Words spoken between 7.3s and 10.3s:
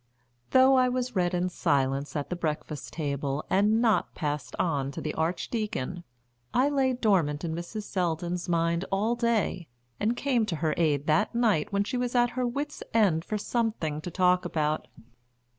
in Mrs. Selldon's mind all day, and